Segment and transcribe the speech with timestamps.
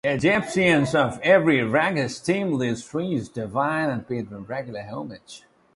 [0.03, 5.43] Egyptians of every rank esteemed these trees divine and paid them regular homage.